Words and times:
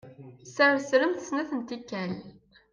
Ssersremt 0.47 1.21
snat 1.27 1.51
n 1.53 1.59
tikkal. 1.67 2.11